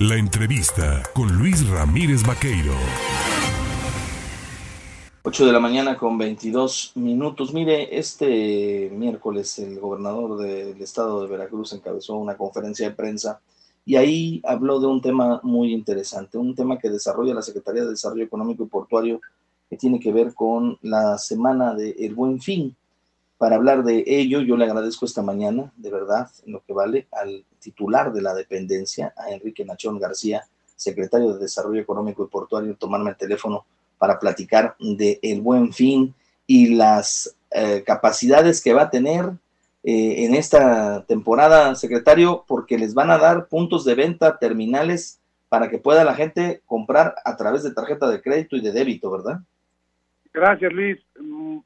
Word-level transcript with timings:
La 0.00 0.14
entrevista 0.14 1.02
con 1.12 1.36
Luis 1.36 1.68
Ramírez 1.68 2.22
Vaqueiro. 2.24 2.72
8 5.24 5.46
de 5.46 5.52
la 5.52 5.58
mañana 5.58 5.98
con 5.98 6.16
22 6.16 6.92
minutos. 6.94 7.52
Mire, 7.52 7.98
este 7.98 8.90
miércoles 8.94 9.58
el 9.58 9.80
gobernador 9.80 10.38
del 10.38 10.80
estado 10.80 11.20
de 11.20 11.26
Veracruz 11.26 11.72
encabezó 11.72 12.14
una 12.14 12.36
conferencia 12.36 12.88
de 12.88 12.94
prensa 12.94 13.40
y 13.84 13.96
ahí 13.96 14.40
habló 14.44 14.78
de 14.78 14.86
un 14.86 15.02
tema 15.02 15.40
muy 15.42 15.74
interesante, 15.74 16.38
un 16.38 16.54
tema 16.54 16.78
que 16.78 16.90
desarrolla 16.90 17.34
la 17.34 17.42
Secretaría 17.42 17.82
de 17.82 17.90
Desarrollo 17.90 18.22
Económico 18.22 18.62
y 18.62 18.68
Portuario 18.68 19.20
que 19.68 19.76
tiene 19.76 19.98
que 19.98 20.12
ver 20.12 20.32
con 20.32 20.78
la 20.80 21.18
semana 21.18 21.74
del 21.74 21.96
El 21.98 22.14
Buen 22.14 22.40
Fin. 22.40 22.76
Para 23.38 23.54
hablar 23.54 23.84
de 23.84 24.02
ello, 24.06 24.40
yo 24.40 24.56
le 24.56 24.64
agradezco 24.64 25.06
esta 25.06 25.22
mañana, 25.22 25.72
de 25.76 25.90
verdad, 25.90 26.28
en 26.44 26.52
lo 26.52 26.62
que 26.64 26.72
vale, 26.72 27.06
al 27.12 27.44
titular 27.60 28.12
de 28.12 28.20
la 28.20 28.34
dependencia, 28.34 29.14
a 29.16 29.30
Enrique 29.30 29.64
Nachón 29.64 30.00
García, 30.00 30.44
secretario 30.74 31.32
de 31.32 31.38
Desarrollo 31.38 31.80
Económico 31.80 32.24
y 32.24 32.28
Portuario, 32.28 32.76
tomarme 32.76 33.10
el 33.10 33.16
teléfono 33.16 33.64
para 33.96 34.18
platicar 34.18 34.76
de 34.80 35.20
el 35.22 35.40
buen 35.40 35.72
fin 35.72 36.14
y 36.48 36.74
las 36.74 37.36
eh, 37.52 37.84
capacidades 37.86 38.60
que 38.60 38.72
va 38.72 38.82
a 38.82 38.90
tener 38.90 39.30
eh, 39.84 40.24
en 40.24 40.34
esta 40.34 41.04
temporada, 41.06 41.76
secretario, 41.76 42.44
porque 42.48 42.76
les 42.76 42.92
van 42.92 43.10
a 43.10 43.18
dar 43.18 43.46
puntos 43.46 43.84
de 43.84 43.94
venta 43.94 44.38
terminales 44.38 45.20
para 45.48 45.70
que 45.70 45.78
pueda 45.78 46.04
la 46.04 46.14
gente 46.14 46.62
comprar 46.66 47.14
a 47.24 47.36
través 47.36 47.62
de 47.62 47.70
tarjeta 47.70 48.08
de 48.08 48.20
crédito 48.20 48.56
y 48.56 48.60
de 48.60 48.72
débito, 48.72 49.10
¿verdad? 49.10 49.40
Gracias, 50.38 50.72
Luis. 50.72 50.96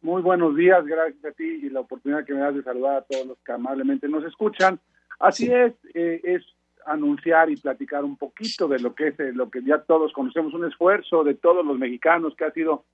Muy 0.00 0.22
buenos 0.22 0.56
días, 0.56 0.82
gracias 0.86 1.22
a 1.26 1.32
ti 1.32 1.44
y 1.44 1.68
la 1.68 1.80
oportunidad 1.80 2.24
que 2.24 2.32
me 2.32 2.40
das 2.40 2.54
de 2.54 2.62
saludar 2.62 2.96
a 2.96 3.02
todos 3.02 3.26
los 3.26 3.38
que 3.40 3.52
amablemente 3.52 4.08
nos 4.08 4.24
escuchan. 4.24 4.80
Así 5.18 5.52
es, 5.52 5.74
eh, 5.92 6.22
es 6.24 6.42
anunciar 6.86 7.50
y 7.50 7.56
platicar 7.58 8.02
un 8.02 8.16
poquito 8.16 8.68
de 8.68 8.78
lo 8.78 8.94
que 8.94 9.08
es 9.08 9.20
eh, 9.20 9.32
lo 9.34 9.50
que 9.50 9.62
ya 9.62 9.82
todos 9.82 10.10
conocemos, 10.14 10.54
un 10.54 10.64
esfuerzo 10.64 11.22
de 11.22 11.34
todos 11.34 11.66
los 11.66 11.78
mexicanos 11.78 12.34
que 12.34 12.46
ha 12.46 12.50
sido 12.52 12.86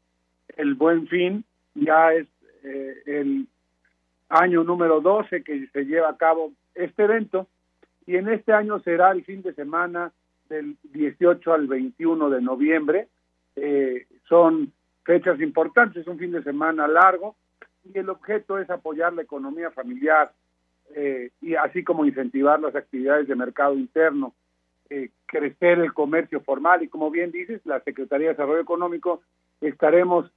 el 0.57 0.75
buen 0.75 1.07
fin, 1.07 1.45
ya 1.77 2.13
es 2.13 2.27
eh, 2.65 3.01
el 3.07 3.47
año 4.31 4.65
número 4.65 5.01
12 5.01 5.45
que 5.45 5.69
se 5.69 5.85
lleva 5.85 6.09
a 6.11 6.17
cabo 6.17 6.55
este 6.75 7.05
evento 7.05 7.47
y 8.05 8.17
en 8.17 8.29
este 8.29 8.53
año 8.53 8.81
será 8.81 9.13
el 9.13 9.25
fin 9.25 9.43
de 9.43 9.55
semana 9.55 10.11
del 10.49 10.77
18 10.93 11.53
al 11.53 11.69
21 11.69 12.31
de 12.31 12.43
noviembre. 12.43 13.07
Eh, 13.55 14.07
son 14.29 14.73
fechas 15.09 15.41
importantes, 15.41 16.03
es 16.03 16.07
un 16.07 16.19
fin 16.19 16.33
de 16.33 16.43
semana 16.43 16.87
largo 16.87 17.35
y 17.83 17.99
el 17.99 18.11
objeto 18.11 18.59
es 18.59 18.69
apoyar 18.69 19.15
la 19.15 19.23
economía 19.23 19.71
familiar 19.71 20.31
eh, 20.95 21.31
y 21.41 21.55
así 21.55 21.83
como 21.83 22.05
incentivar 22.05 22.61
las 22.61 22.77
actividades 22.77 23.27
de 23.27 23.35
mercado 23.35 23.73
interno, 23.73 24.35
eh, 24.91 25.09
crecer 25.25 25.79
el 25.79 25.95
comercio 25.95 26.43
formal 26.43 26.83
y 26.83 26.89
como 26.89 27.11
bien 27.11 27.33
dices, 27.33 27.63
la 27.65 27.81
Secretaría 27.81 28.27
de 28.27 28.35
Desarrollo 28.35 28.61
Económico 28.61 29.23
estaremos 29.63 30.31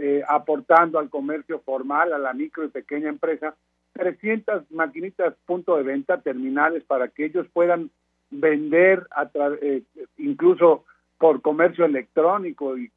eh, 0.00 0.24
aportando 0.28 0.98
al 0.98 1.08
comercio 1.08 1.60
formal, 1.60 2.12
a 2.12 2.18
la 2.18 2.32
micro 2.32 2.64
y 2.64 2.68
pequeña 2.68 3.08
empresa, 3.08 3.54
300 3.92 4.72
maquinitas 4.72 5.34
punto 5.46 5.76
de 5.76 5.84
venta 5.84 6.20
terminales 6.20 6.82
para 6.82 7.06
que 7.06 7.26
ellos 7.26 7.46
puedan 7.52 7.90
vender 8.30 9.06
a 9.12 9.30
incluso 10.18 10.84
por 11.18 11.40
comercio 11.40 11.84
electrónico 11.84 12.76
y 12.76 12.90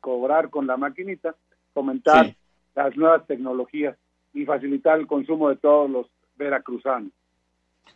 cobrar 0.00 0.50
con 0.50 0.66
la 0.66 0.76
maquinita, 0.76 1.34
fomentar 1.74 2.34
las 2.74 2.96
nuevas 2.96 3.26
tecnologías 3.26 3.96
y 4.32 4.44
facilitar 4.44 4.98
el 4.98 5.06
consumo 5.06 5.48
de 5.48 5.56
todos 5.56 5.90
los 5.90 6.06
veracruzano. 6.36 7.10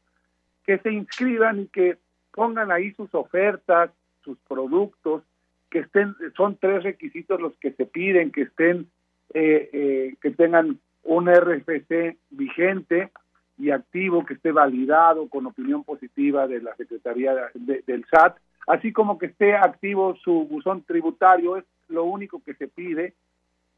que 0.65 0.79
se 0.79 0.93
inscriban 0.93 1.61
y 1.61 1.67
que 1.69 1.97
pongan 2.33 2.71
ahí 2.71 2.93
sus 2.93 3.13
ofertas, 3.15 3.91
sus 4.23 4.37
productos, 4.47 5.23
que 5.71 5.81
estén, 5.81 6.15
son 6.37 6.57
tres 6.57 6.83
requisitos 6.83 7.41
los 7.41 7.55
que 7.57 7.73
se 7.73 7.87
piden, 7.87 8.33
que 8.33 8.43
estén, 8.43 8.89
eh, 9.33 9.71
eh, 9.73 10.15
que 10.21 10.31
tengan 10.31 10.79
un 11.03 11.29
RFC 11.29 12.17
vigente 12.31 13.11
y 13.59 13.71
activo, 13.71 14.25
que 14.25 14.35
esté 14.35 14.53
validado 14.53 15.29
con 15.29 15.47
opinión 15.47 15.85
positiva 15.85 16.47
de 16.47 16.61
la 16.61 16.75
Secretaría 16.77 17.35
del 17.55 18.05
SAT, 18.11 18.37
así 18.71 18.93
como 18.93 19.19
que 19.19 19.27
esté 19.27 19.57
activo 19.57 20.15
su 20.23 20.47
buzón 20.47 20.83
tributario, 20.83 21.57
es 21.57 21.65
lo 21.89 22.05
único 22.05 22.41
que 22.45 22.55
se 22.55 22.69
pide 22.69 23.15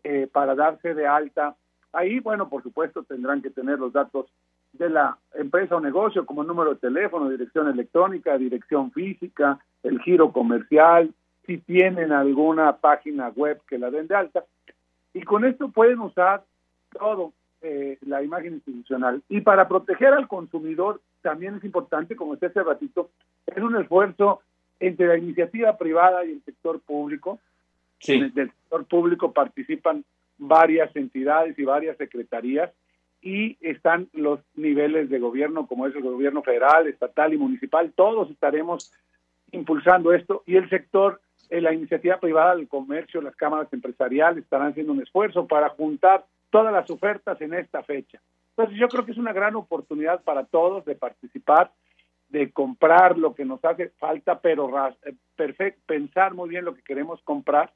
eh, 0.04 0.28
para 0.30 0.54
darse 0.54 0.94
de 0.94 1.06
alta. 1.06 1.56
Ahí, 1.94 2.20
bueno, 2.20 2.50
por 2.50 2.62
supuesto, 2.62 3.02
tendrán 3.02 3.40
que 3.40 3.48
tener 3.48 3.78
los 3.78 3.92
datos 3.92 4.26
de 4.74 4.90
la 4.90 5.16
empresa 5.34 5.76
o 5.76 5.80
negocio 5.80 6.26
como 6.26 6.44
número 6.44 6.74
de 6.74 6.80
teléfono, 6.80 7.30
dirección 7.30 7.68
electrónica, 7.68 8.36
dirección 8.36 8.92
física, 8.92 9.58
el 9.82 9.98
giro 10.02 10.30
comercial, 10.30 11.14
si 11.46 11.56
tienen 11.58 12.12
alguna 12.12 12.76
página 12.76 13.30
web 13.30 13.62
que 13.66 13.78
la 13.78 13.90
den 13.90 14.08
de 14.08 14.14
alta. 14.14 14.44
Y 15.14 15.22
con 15.22 15.46
esto 15.46 15.70
pueden 15.70 16.00
usar 16.00 16.44
todo 16.90 17.32
eh, 17.62 17.96
la 18.02 18.22
imagen 18.22 18.54
institucional. 18.54 19.22
Y 19.30 19.40
para 19.40 19.68
proteger 19.68 20.12
al 20.12 20.28
consumidor 20.28 21.00
también 21.22 21.54
es 21.54 21.64
importante, 21.64 22.14
como 22.14 22.32
usted 22.32 22.48
hace 22.48 22.62
ratito, 22.62 23.08
es 23.46 23.62
un 23.62 23.76
esfuerzo 23.76 24.42
entre 24.86 25.06
la 25.06 25.16
iniciativa 25.16 25.76
privada 25.76 26.24
y 26.24 26.32
el 26.32 26.42
sector 26.44 26.80
público, 26.80 27.38
Sí. 28.02 28.18
Del 28.18 28.50
sector 28.50 28.84
público 28.86 29.32
participan 29.32 30.04
varias 30.36 30.94
entidades 30.96 31.56
y 31.56 31.64
varias 31.64 31.96
secretarías 31.96 32.70
y 33.20 33.56
están 33.60 34.08
los 34.12 34.40
niveles 34.56 35.08
de 35.08 35.20
gobierno 35.20 35.68
como 35.68 35.86
es 35.86 35.94
el 35.94 36.02
gobierno 36.02 36.42
federal, 36.42 36.88
estatal 36.88 37.32
y 37.32 37.38
municipal. 37.38 37.92
Todos 37.94 38.28
estaremos 38.30 38.92
impulsando 39.52 40.12
esto 40.12 40.42
y 40.46 40.56
el 40.56 40.68
sector, 40.68 41.20
eh, 41.48 41.60
la 41.60 41.72
iniciativa 41.72 42.18
privada 42.18 42.56
del 42.56 42.66
comercio, 42.66 43.22
las 43.22 43.36
cámaras 43.36 43.72
empresariales 43.72 44.42
estarán 44.42 44.72
haciendo 44.72 44.92
un 44.92 45.02
esfuerzo 45.02 45.46
para 45.46 45.68
juntar 45.68 46.24
todas 46.50 46.72
las 46.72 46.90
ofertas 46.90 47.40
en 47.40 47.54
esta 47.54 47.84
fecha. 47.84 48.20
Entonces 48.56 48.80
yo 48.80 48.88
creo 48.88 49.06
que 49.06 49.12
es 49.12 49.18
una 49.18 49.32
gran 49.32 49.54
oportunidad 49.54 50.22
para 50.24 50.44
todos 50.44 50.84
de 50.84 50.96
participar, 50.96 51.70
de 52.32 52.50
comprar 52.50 53.18
lo 53.18 53.34
que 53.34 53.44
nos 53.44 53.62
hace 53.64 53.90
falta, 53.98 54.40
pero 54.40 54.70
eh, 55.04 55.74
pensar 55.86 56.34
muy 56.34 56.48
bien 56.48 56.64
lo 56.64 56.74
que 56.74 56.82
queremos 56.82 57.20
comprar 57.22 57.72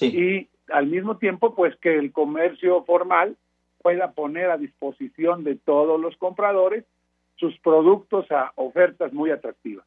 y 0.00 0.48
al 0.70 0.86
mismo 0.86 1.16
tiempo 1.16 1.54
pues 1.54 1.74
que 1.76 1.96
el 1.98 2.12
comercio 2.12 2.84
formal 2.84 3.36
pueda 3.82 4.12
poner 4.12 4.50
a 4.50 4.58
disposición 4.58 5.44
de 5.44 5.56
todos 5.56 5.98
los 5.98 6.16
compradores 6.18 6.84
sus 7.36 7.58
productos 7.60 8.30
a 8.30 8.52
ofertas 8.56 9.12
muy 9.12 9.30
atractivas. 9.30 9.86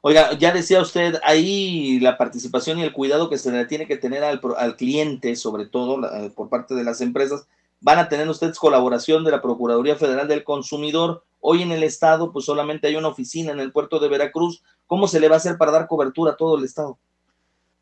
Oiga, 0.00 0.32
ya 0.32 0.52
decía 0.52 0.80
usted 0.80 1.14
ahí 1.22 2.00
la 2.00 2.16
participación 2.16 2.78
y 2.78 2.82
el 2.82 2.92
cuidado 2.92 3.28
que 3.30 3.38
se 3.38 3.52
le 3.52 3.66
tiene 3.66 3.86
que 3.86 3.98
tener 3.98 4.24
al, 4.24 4.40
al 4.56 4.76
cliente, 4.76 5.36
sobre 5.36 5.66
todo 5.66 6.00
por 6.34 6.48
parte 6.48 6.74
de 6.74 6.84
las 6.84 7.00
empresas. 7.00 7.46
Van 7.80 7.98
a 7.98 8.08
tener 8.08 8.28
ustedes 8.28 8.58
colaboración 8.58 9.24
de 9.24 9.30
la 9.30 9.42
Procuraduría 9.42 9.96
Federal 9.96 10.26
del 10.26 10.42
Consumidor. 10.42 11.22
Hoy 11.40 11.62
en 11.62 11.72
el 11.72 11.82
estado, 11.82 12.32
pues 12.32 12.44
solamente 12.44 12.86
hay 12.86 12.96
una 12.96 13.08
oficina 13.08 13.52
en 13.52 13.60
el 13.60 13.72
puerto 13.72 13.98
de 13.98 14.08
Veracruz. 14.08 14.62
¿Cómo 14.86 15.06
se 15.06 15.20
le 15.20 15.28
va 15.28 15.34
a 15.34 15.38
hacer 15.38 15.56
para 15.56 15.72
dar 15.72 15.86
cobertura 15.86 16.32
a 16.32 16.36
todo 16.36 16.58
el 16.58 16.64
estado? 16.64 16.98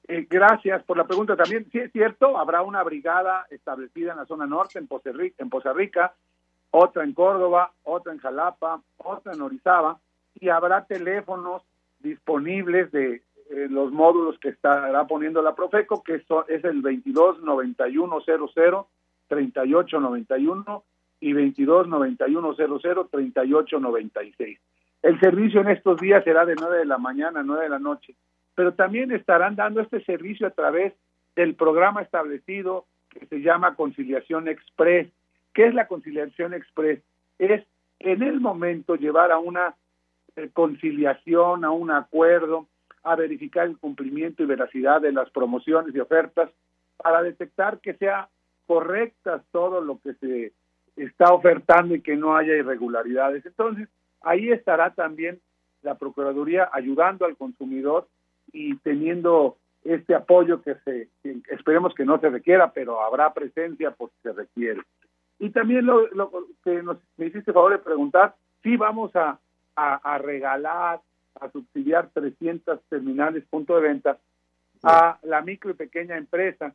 Eh, 0.06 0.26
gracias 0.28 0.82
por 0.84 0.96
la 0.96 1.06
pregunta 1.06 1.36
también. 1.36 1.68
Sí 1.70 1.78
es 1.78 1.92
cierto, 1.92 2.38
habrá 2.38 2.62
una 2.62 2.82
brigada 2.82 3.46
establecida 3.50 4.12
en 4.12 4.18
la 4.18 4.26
zona 4.26 4.46
norte, 4.46 4.78
en 4.78 4.86
Poza 4.86 5.72
Rica, 5.72 6.14
otra 6.70 7.04
en 7.04 7.12
Córdoba, 7.12 7.72
otra 7.82 8.12
en 8.12 8.18
Jalapa, 8.18 8.80
otra 8.96 9.32
en 9.32 9.42
Orizaba, 9.42 10.00
y 10.34 10.48
habrá 10.48 10.86
teléfonos 10.86 11.62
disponibles 11.98 12.90
de 12.92 13.22
los 13.50 13.90
módulos 13.92 14.38
que 14.38 14.50
estará 14.50 15.06
poniendo 15.06 15.42
la 15.42 15.54
Profeco, 15.54 16.02
que 16.02 16.16
es 16.16 16.64
el 16.64 16.82
22 16.82 17.42
91 17.42 18.20
00 18.20 18.88
38 19.28 20.00
91 20.00 20.84
y 21.20 21.32
22 21.32 21.88
91 21.88 22.54
00 22.54 23.08
38 23.10 23.80
96. 23.80 24.58
El 25.02 25.20
servicio 25.20 25.60
en 25.60 25.68
estos 25.68 26.00
días 26.00 26.24
será 26.24 26.44
de 26.44 26.56
9 26.56 26.78
de 26.78 26.84
la 26.84 26.98
mañana 26.98 27.40
a 27.40 27.42
9 27.42 27.64
de 27.64 27.68
la 27.70 27.78
noche, 27.78 28.14
pero 28.54 28.74
también 28.74 29.12
estarán 29.12 29.56
dando 29.56 29.80
este 29.80 30.04
servicio 30.04 30.46
a 30.46 30.50
través 30.50 30.92
del 31.36 31.54
programa 31.54 32.02
establecido 32.02 32.86
que 33.10 33.26
se 33.26 33.40
llama 33.40 33.76
Conciliación 33.76 34.48
Express. 34.48 35.08
¿Qué 35.54 35.66
es 35.66 35.74
la 35.74 35.86
Conciliación 35.86 36.54
Express? 36.54 37.00
Es 37.38 37.64
en 38.00 38.22
el 38.22 38.40
momento 38.40 38.96
llevar 38.96 39.32
a 39.32 39.38
una 39.38 39.74
eh, 40.36 40.50
conciliación, 40.52 41.64
a 41.64 41.70
un 41.70 41.90
acuerdo, 41.90 42.66
a 43.02 43.16
verificar 43.16 43.66
el 43.66 43.78
cumplimiento 43.78 44.42
y 44.42 44.46
veracidad 44.46 45.00
de 45.00 45.12
las 45.12 45.30
promociones 45.30 45.94
y 45.94 46.00
ofertas 46.00 46.50
para 46.96 47.22
detectar 47.22 47.80
que 47.80 47.94
sea 47.94 48.28
correctas 48.66 49.42
todo 49.50 49.80
lo 49.80 50.00
que 50.00 50.14
se 50.14 50.52
está 50.98 51.32
ofertando 51.32 51.94
y 51.94 52.00
que 52.00 52.16
no 52.16 52.36
haya 52.36 52.54
irregularidades. 52.54 53.44
Entonces, 53.46 53.88
ahí 54.20 54.50
estará 54.50 54.94
también 54.94 55.40
la 55.82 55.96
Procuraduría 55.96 56.68
ayudando 56.72 57.24
al 57.24 57.36
consumidor 57.36 58.08
y 58.52 58.76
teniendo 58.78 59.56
este 59.84 60.14
apoyo 60.14 60.62
que 60.62 60.74
se 60.84 61.08
esperemos 61.50 61.94
que 61.94 62.04
no 62.04 62.18
se 62.20 62.28
requiera, 62.28 62.72
pero 62.72 63.00
habrá 63.02 63.32
presencia 63.32 63.92
porque 63.92 64.16
se 64.22 64.32
requiere. 64.32 64.82
Y 65.38 65.50
también 65.50 65.86
lo, 65.86 66.08
que 66.64 66.82
nos, 66.82 66.98
me 67.16 67.26
hiciste 67.26 67.52
favor 67.52 67.72
de 67.72 67.78
preguntar, 67.78 68.34
sí 68.62 68.76
vamos 68.76 69.14
a, 69.14 69.38
a, 69.76 70.18
regalar, 70.18 71.00
a 71.40 71.50
subsidiar 71.50 72.10
300 72.12 72.80
terminales 72.88 73.44
punto 73.48 73.76
de 73.76 73.82
venta 73.82 74.18
a 74.82 75.18
la 75.22 75.40
micro 75.42 75.70
y 75.70 75.74
pequeña 75.74 76.16
empresa 76.16 76.74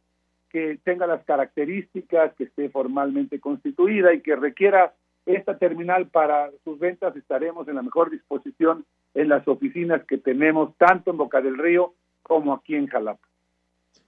que 0.53 0.79
tenga 0.83 1.07
las 1.07 1.25
características, 1.25 2.35
que 2.35 2.43
esté 2.45 2.69
formalmente 2.69 3.39
constituida 3.39 4.13
y 4.13 4.21
que 4.21 4.35
requiera 4.35 4.93
esta 5.25 5.57
terminal 5.57 6.07
para 6.07 6.51
sus 6.63 6.77
ventas, 6.77 7.15
estaremos 7.15 7.67
en 7.67 7.75
la 7.75 7.81
mejor 7.81 8.11
disposición 8.11 8.85
en 9.15 9.29
las 9.29 9.47
oficinas 9.47 10.03
que 10.07 10.19
tenemos 10.19 10.77
tanto 10.77 11.09
en 11.09 11.17
Boca 11.17 11.41
del 11.41 11.57
Río 11.57 11.95
como 12.21 12.53
aquí 12.53 12.75
en 12.75 12.87
Jalapa. 12.87 13.27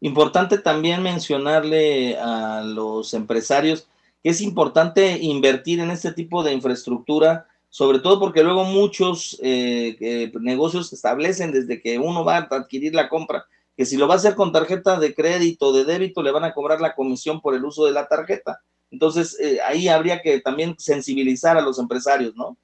Importante 0.02 0.60
también 0.60 1.02
mencionarle 1.02 2.18
a 2.20 2.62
los 2.64 3.14
empresarios 3.16 3.90
que 4.22 4.30
es 4.30 4.42
importante 4.42 5.18
invertir 5.20 5.80
en 5.80 5.90
este 5.90 6.12
tipo 6.12 6.44
de 6.44 6.54
infraestructura, 6.54 7.48
sobre 7.70 8.00
todo 8.00 8.20
porque 8.20 8.44
luego 8.44 8.66
muchos 8.66 9.40
eh, 9.42 9.96
eh, 10.00 10.32
negocios 10.42 10.94
establecen 10.94 11.52
desde 11.52 11.82
que 11.82 11.98
uno 11.98 12.24
va 12.24 12.38
a 12.38 12.48
adquirir 12.52 12.94
la 12.94 13.10
compra, 13.10 13.46
que 13.76 13.86
si 13.86 13.98
lo 13.98 14.08
va 14.08 14.14
a 14.14 14.18
hacer 14.18 14.36
con 14.36 14.52
tarjeta 14.52 15.00
de 15.00 15.14
crédito 15.14 15.74
de 15.74 15.86
débito, 15.86 16.24
le 16.24 16.32
van 16.32 16.44
a 16.44 16.54
cobrar 16.54 16.82
la 16.82 16.96
comisión 16.96 17.42
por 17.42 17.56
el 17.56 17.66
uso 17.66 17.86
de 17.86 17.92
la 17.92 18.08
tarjeta. 18.08 18.62
Entonces, 18.92 19.40
eh, 19.40 19.60
ahí 19.66 19.88
habría 19.88 20.22
que 20.22 20.40
también 20.40 20.76
sensibilizar 20.78 21.58
a 21.58 21.62
los 21.62 21.80
empresarios, 21.80 22.36
¿no? 22.36 22.58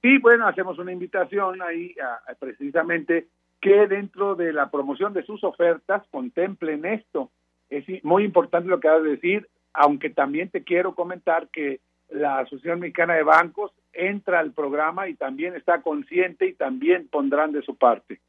Sí, 0.00 0.18
bueno, 0.18 0.46
hacemos 0.46 0.78
una 0.78 0.92
invitación 0.92 1.60
ahí 1.60 1.94
precisamente 2.38 3.28
que 3.60 3.86
dentro 3.88 4.36
de 4.36 4.52
la 4.52 4.70
promoción 4.70 5.12
de 5.12 5.24
sus 5.24 5.42
ofertas 5.42 6.02
contemplen 6.10 6.84
esto. 6.84 7.30
Es 7.68 7.84
muy 8.04 8.24
importante 8.24 8.68
lo 8.68 8.80
que 8.80 8.88
has 8.88 9.02
de 9.02 9.10
decir, 9.10 9.48
aunque 9.72 10.10
también 10.10 10.50
te 10.50 10.62
quiero 10.62 10.94
comentar 10.94 11.48
que 11.48 11.80
la 12.08 12.38
Asociación 12.38 12.80
Mexicana 12.80 13.14
de 13.14 13.24
Bancos 13.24 13.72
entra 13.92 14.38
al 14.38 14.52
programa 14.52 15.08
y 15.08 15.14
también 15.14 15.54
está 15.56 15.82
consciente 15.82 16.46
y 16.46 16.54
también 16.54 17.08
pondrán 17.08 17.52
de 17.52 17.62
su 17.62 17.76
parte. 17.76 18.20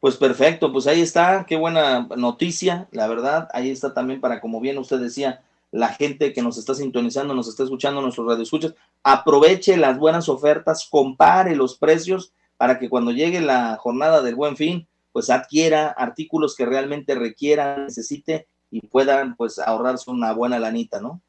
Pues 0.00 0.16
perfecto, 0.16 0.72
pues 0.72 0.86
ahí 0.86 1.00
está, 1.00 1.44
qué 1.48 1.56
buena 1.56 2.06
noticia, 2.16 2.86
la 2.92 3.08
verdad, 3.08 3.48
ahí 3.52 3.70
está 3.70 3.94
también 3.94 4.20
para, 4.20 4.40
como 4.40 4.60
bien 4.60 4.78
usted 4.78 5.00
decía, 5.00 5.42
la 5.72 5.88
gente 5.88 6.32
que 6.32 6.40
nos 6.40 6.56
está 6.56 6.74
sintonizando, 6.74 7.34
nos 7.34 7.48
está 7.48 7.64
escuchando, 7.64 8.00
nuestros 8.00 8.28
radioescuchas, 8.28 8.74
aproveche 9.02 9.76
las 9.76 9.98
buenas 9.98 10.28
ofertas, 10.28 10.88
compare 10.88 11.56
los 11.56 11.76
precios 11.76 12.32
para 12.56 12.78
que 12.78 12.88
cuando 12.88 13.10
llegue 13.10 13.40
la 13.40 13.76
jornada 13.76 14.22
del 14.22 14.36
buen 14.36 14.56
fin, 14.56 14.86
pues 15.12 15.30
adquiera 15.30 15.88
artículos 15.88 16.54
que 16.54 16.64
realmente 16.64 17.16
requiera, 17.16 17.78
necesite 17.78 18.46
y 18.70 18.86
puedan 18.86 19.34
pues 19.34 19.58
ahorrarse 19.58 20.10
una 20.10 20.32
buena 20.32 20.60
lanita, 20.60 21.00
¿no? 21.00 21.20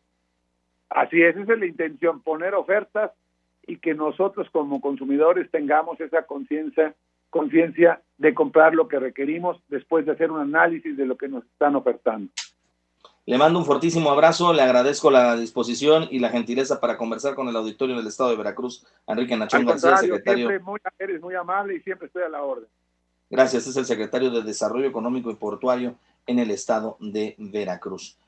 Así 0.89 1.21
es, 1.21 1.35
esa 1.35 1.53
es 1.53 1.59
la 1.59 1.65
intención, 1.65 2.21
poner 2.21 2.53
ofertas 2.53 3.11
y 3.65 3.77
que 3.77 3.93
nosotros 3.93 4.47
como 4.51 4.79
consumidores 4.79 5.49
tengamos 5.49 5.99
esa 5.99 6.23
conciencia 6.23 6.95
conciencia 7.29 8.01
de 8.19 8.33
comprar 8.33 8.75
lo 8.75 8.87
que 8.87 8.99
requerimos 8.99 9.57
después 9.69 10.05
de 10.05 10.11
hacer 10.11 10.29
un 10.29 10.41
análisis 10.41 10.95
de 10.95 11.05
lo 11.05 11.17
que 11.17 11.29
nos 11.29 11.43
están 11.45 11.75
ofertando. 11.75 12.31
Le 13.25 13.37
mando 13.37 13.59
un 13.59 13.65
fortísimo 13.65 14.11
abrazo, 14.11 14.53
le 14.53 14.61
agradezco 14.61 15.09
la 15.09 15.35
disposición 15.35 16.07
y 16.11 16.19
la 16.19 16.29
gentileza 16.29 16.81
para 16.81 16.97
conversar 16.97 17.35
con 17.35 17.47
el 17.47 17.55
auditorio 17.55 17.95
del 17.95 18.07
Estado 18.07 18.31
de 18.31 18.37
Veracruz, 18.37 18.85
Enrique 19.07 19.37
Nachón 19.37 19.65
García, 19.65 19.97
secretario. 19.97 20.47
Siempre 20.47 20.59
muy, 20.59 20.79
eres 20.97 21.21
muy 21.21 21.35
amable 21.35 21.75
y 21.75 21.79
siempre 21.79 22.07
estoy 22.07 22.23
a 22.23 22.29
la 22.29 22.43
orden. 22.43 22.67
Gracias, 23.29 23.67
es 23.67 23.77
el 23.77 23.85
secretario 23.85 24.31
de 24.31 24.41
Desarrollo 24.41 24.87
Económico 24.87 25.31
y 25.31 25.35
Portuario 25.35 25.95
en 26.25 26.39
el 26.39 26.51
Estado 26.51 26.97
de 26.99 27.35
Veracruz. 27.37 28.17